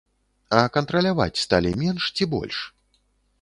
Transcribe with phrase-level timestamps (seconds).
[0.59, 2.57] А кантраляваць сталі менш ці больш?